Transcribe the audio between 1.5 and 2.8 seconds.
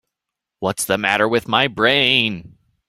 brain?